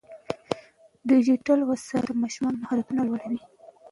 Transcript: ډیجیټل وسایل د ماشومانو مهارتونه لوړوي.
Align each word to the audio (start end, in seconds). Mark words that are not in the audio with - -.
ډیجیټل 1.09 1.59
وسایل 1.71 2.03
د 2.07 2.11
ماشومانو 2.23 2.61
مهارتونه 2.63 3.01
لوړوي. 3.07 3.41